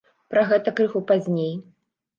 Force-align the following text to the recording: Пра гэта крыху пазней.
Пра 0.31 0.45
гэта 0.53 0.75
крыху 0.81 1.05
пазней. 1.15 1.55